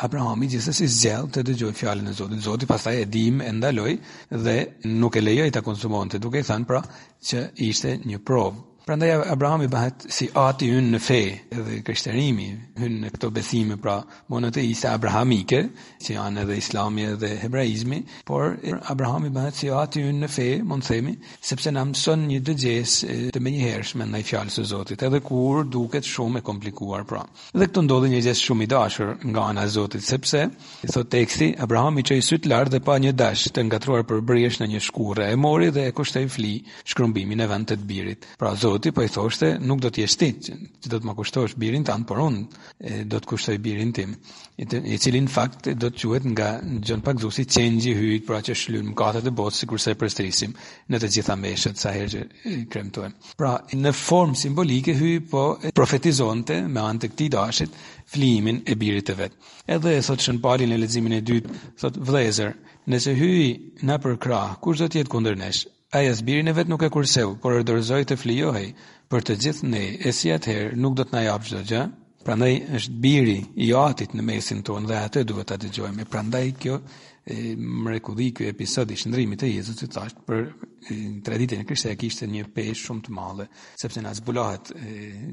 Abrahami 0.00 0.46
gjithës 0.48 0.78
i 0.80 0.88
zgjell 0.88 1.26
të 1.34 1.42
dëgjoj 1.50 1.72
fjallën 1.76 2.10
e 2.12 2.16
Zotit. 2.16 2.42
Zotit 2.46 2.70
pastaj 2.70 3.02
e 3.02 3.06
dim 3.10 3.40
e 3.44 3.52
ndaloj 3.52 3.92
dhe 4.46 4.54
nuk 4.96 5.16
e 5.16 5.22
lejoj 5.24 5.48
të 5.54 5.62
konsumonte, 5.66 6.18
duke 6.22 6.40
i 6.42 6.46
thanë 6.48 6.66
pra 6.70 6.82
që 7.28 7.46
ishte 7.72 7.98
një 8.08 8.22
provë 8.28 8.69
Pra 8.86 8.96
ndaj 8.96 9.14
Abrahami 9.28 9.66
bëhet 9.70 10.06
si 10.12 10.30
ati 10.40 10.70
unë 10.72 10.94
në 10.94 11.00
fe 11.04 11.16
dhe 11.52 11.80
krishterimi 11.84 12.46
hynë 12.80 13.00
në 13.04 13.10
këto 13.16 13.28
besime 13.36 13.76
pra 13.80 13.98
monote 14.32 14.62
isa 14.64 14.94
Abrahamike, 14.96 15.58
që 16.00 16.14
janë 16.14 16.42
edhe 16.46 16.56
islami 16.56 17.04
edhe 17.10 17.28
hebraizmi, 17.42 17.98
por 18.26 18.54
Abrahami 18.90 19.28
bëhet 19.36 19.58
si 19.58 19.68
ati 19.76 20.04
unë 20.08 20.24
në 20.24 20.30
fe, 20.32 20.46
mundë 20.66 20.88
themi, 20.88 21.14
sepse 21.44 21.72
na 21.76 21.84
mëson 21.90 22.24
një 22.30 22.38
dëgjes 22.48 22.94
të 23.36 23.42
menjëhershme 23.42 23.42
një 23.50 23.66
hershme 23.68 24.08
në 24.14 24.22
i 24.22 24.26
fjallës 24.30 24.58
e 24.62 24.64
Zotit, 24.70 25.04
edhe 25.10 25.20
kur 25.28 25.60
duket 25.76 26.08
shumë 26.08 26.40
e 26.40 26.44
komplikuar 26.48 27.04
pra. 27.12 27.26
Dhe 27.52 27.68
këtu 27.68 27.84
ndodhe 27.84 28.08
një 28.14 28.22
gjë 28.28 28.36
shumë 28.40 28.64
i 28.64 28.70
dashër 28.72 29.12
nga 29.28 29.44
anë 29.50 29.64
a 29.66 29.68
Zotit, 29.76 30.06
sepse, 30.08 30.46
i 30.48 30.90
thot 30.92 31.12
teksti, 31.12 31.50
Abrahami 31.66 32.06
që 32.08 32.16
i 32.16 32.24
sytë 32.30 32.64
dhe 32.72 32.80
pa 32.88 32.96
një 33.04 33.12
dashë 33.20 33.52
të 33.58 33.68
ngatruar 33.68 34.08
për 34.08 34.24
brijesh 34.32 34.60
në 34.64 34.70
një 34.72 34.82
shkurrë, 34.88 35.28
e 35.30 35.36
mori 35.36 35.68
dhe 35.70 35.90
e 35.92 36.26
fli 36.36 36.54
shkrumbimin 36.84 37.40
e 37.40 37.46
vend 37.46 37.68
të 37.70 37.80
birit. 37.92 38.26
Pra, 38.38 38.54
Zoti 38.70 38.92
po 38.92 39.02
i 39.02 39.10
thoshte, 39.10 39.56
nuk 39.58 39.80
do 39.82 39.88
të 39.90 40.04
jesh 40.04 40.14
ti, 40.20 40.26
që 40.46 40.90
do 40.92 40.98
të 41.00 41.06
më 41.08 41.12
kushtosh 41.18 41.54
birin 41.58 41.84
tan, 41.88 42.04
por 42.06 42.20
unë 42.24 43.02
do 43.12 43.18
të 43.18 43.28
kushtoj 43.32 43.56
birin 43.64 43.88
tim. 43.96 44.12
I 44.62 44.98
cili 45.02 45.22
në 45.24 45.32
fakt 45.34 45.66
do 45.82 45.88
të 45.90 46.02
quhet 46.10 46.28
nga 46.34 46.50
John 46.86 47.02
Pagzusi 47.06 47.46
Çengji 47.50 47.96
hyjt 47.98 48.28
për 48.28 48.36
atë 48.38 48.56
shlym 48.60 48.92
katë 49.00 49.24
të 49.24 49.32
botës 49.40 49.62
sikurse 49.64 49.90
e 49.90 49.98
përsërisim 50.04 50.54
në 50.92 51.00
të 51.02 51.10
gjitha 51.16 51.36
meshet 51.40 51.82
sa 51.82 51.94
herë 51.96 52.12
që 52.14 52.60
kremtojmë. 52.76 53.18
Pra, 53.42 53.56
në 53.74 53.94
formë 54.04 54.38
simbolike 54.44 54.94
hyj 55.00 55.18
po 55.34 55.44
profetizonte 55.80 56.60
me 56.76 56.84
anë 56.84 57.02
të 57.06 57.12
këtij 57.14 57.32
dashit 57.34 57.82
flimin 58.14 58.62
e 58.70 58.76
birit 58.84 59.10
të 59.10 59.18
vet. 59.24 59.36
Edhe 59.78 59.96
e 59.98 60.06
thotë 60.10 60.28
Shënpali 60.28 60.70
e 60.70 60.78
leximin 60.84 61.18
e 61.18 61.20
dytë, 61.32 61.58
thotë 61.82 62.06
vëllezër, 62.06 62.54
nëse 62.94 63.18
hyj 63.18 63.50
në 63.90 64.00
përkrah, 64.06 64.54
kush 64.62 64.84
do 64.84 64.90
të 64.94 65.02
jetë 65.02 65.16
kundër 65.16 65.40
nesh? 65.42 65.66
Aja 65.92 66.10
as 66.12 66.20
birin 66.22 66.46
e 66.46 66.52
vet 66.52 66.68
nuk 66.70 66.84
e 66.86 66.88
kurseu, 66.88 67.32
por 67.42 67.56
e 67.58 67.64
dorëzoi 67.66 68.04
të 68.06 68.16
flijohej 68.22 68.66
për 69.10 69.24
të 69.26 69.34
gjithë 69.42 69.70
ne, 69.72 69.80
e 70.06 70.12
si 70.14 70.28
atëherë 70.30 70.76
nuk 70.78 70.94
do 70.94 71.02
të 71.08 71.16
na 71.16 71.22
jap 71.24 71.48
çdo 71.48 71.62
gjë. 71.66 71.80
Prandaj 72.22 72.52
është 72.78 72.98
biri 73.02 73.38
i 73.66 73.72
atit 73.80 74.14
në 74.14 74.22
mesin 74.28 74.60
tonë 74.62 74.86
dhe 74.86 75.00
atë 75.08 75.22
duhet 75.32 75.48
ta 75.50 75.56
dëgjojmë. 75.58 76.06
Prandaj 76.12 76.44
kjo 76.62 76.76
e 77.34 77.56
mrekulli 77.58 78.28
ky 78.38 78.46
episod 78.52 78.92
i 78.94 79.00
shndrimit 79.02 79.42
të 79.42 79.50
Jezusit 79.50 79.98
si 79.98 80.14
për 80.28 80.30
për 80.30 80.94
traditin 81.26 81.64
e 81.64 81.66
Krishtit 81.66 81.90
e 81.90 81.98
kishtë 82.04 82.30
një 82.36 82.46
peshë 82.54 82.84
shumë 82.86 83.08
të 83.08 83.16
madhe 83.18 83.48
sepse 83.82 84.04
na 84.04 84.14
zbulohet 84.20 84.70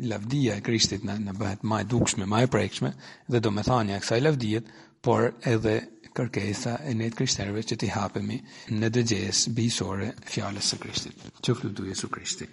lavdia 0.10 0.58
e 0.58 0.66
Krishtit 0.66 1.06
në 1.06 1.38
bëhet 1.38 1.62
më 1.70 1.84
e 1.86 1.90
dukshme, 1.94 2.26
më 2.34 2.44
e 2.48 2.52
prekshme 2.56 2.94
dhe 3.30 3.54
me 3.54 3.62
thanja 3.70 4.02
kësaj 4.02 4.24
lavdijet, 4.26 4.66
por 5.06 5.30
edhe 5.48 5.78
kërkesa 6.20 6.72
e 6.92 6.96
ne 7.02 7.08
të 7.12 7.18
krishterëve 7.22 7.64
që 7.72 7.78
t'i 7.84 7.90
hapemi 7.98 8.40
në 8.84 8.90
dëgjes 8.98 9.44
bisore 9.60 10.10
fjalës 10.34 10.72
së 10.74 10.82
Krishtit. 10.86 11.28
Qoftë 11.46 11.70
lutur 11.70 11.94
Jezu 11.94 12.10
Krishti. 12.18 12.50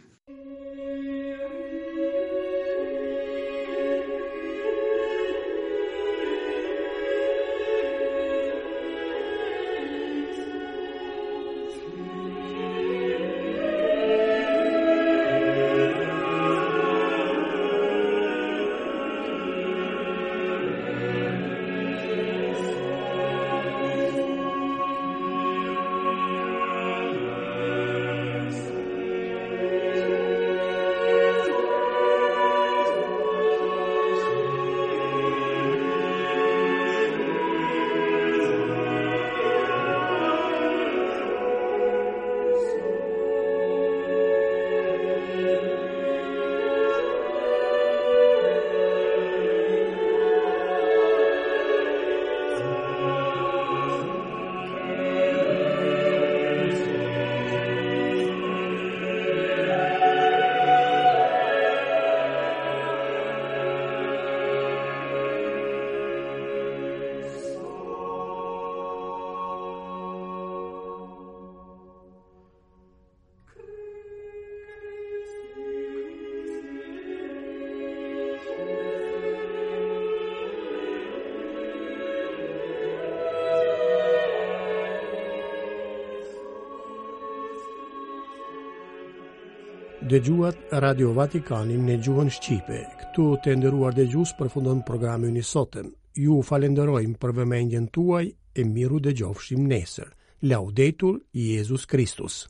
Dëgjuat 90.05 90.61
Radio 90.85 91.14
Vatikanin 91.17 91.87
në 91.88 91.95
gjuhën 92.05 92.29
Shqipe, 92.37 92.81
këtu 93.01 93.25
të 93.47 93.55
ndëruar 93.57 93.95
dëgjus 93.97 94.35
për 94.37 94.51
fundon 94.53 94.83
programin 94.85 95.38
i 95.40 95.45
sotëm. 95.53 95.88
Ju 96.27 96.43
falenderojmë 96.45 97.17
për 97.25 97.33
vëmendjen 97.40 97.88
tuaj 97.97 98.25
e 98.53 98.67
miru 98.77 99.01
dëgjofshim 99.07 99.64
nesër. 99.73 100.12
Laudetur, 100.53 101.23
Jezus 101.49 101.88
Kristus. 101.88 102.45